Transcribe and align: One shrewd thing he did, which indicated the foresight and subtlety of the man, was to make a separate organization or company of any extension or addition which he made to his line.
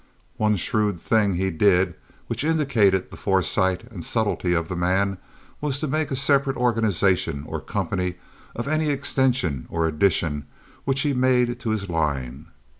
One 0.37 0.55
shrewd 0.55 0.97
thing 0.97 1.35
he 1.35 1.51
did, 1.51 1.93
which 2.25 2.43
indicated 2.43 3.11
the 3.11 3.17
foresight 3.17 3.83
and 3.91 4.03
subtlety 4.03 4.55
of 4.55 4.67
the 4.67 4.75
man, 4.75 5.19
was 5.61 5.79
to 5.79 5.87
make 5.87 6.09
a 6.09 6.15
separate 6.15 6.57
organization 6.57 7.43
or 7.47 7.61
company 7.61 8.15
of 8.55 8.67
any 8.67 8.89
extension 8.89 9.67
or 9.69 9.85
addition 9.87 10.47
which 10.85 11.01
he 11.01 11.13
made 11.13 11.59
to 11.59 11.69
his 11.69 11.87
line. 11.87 12.47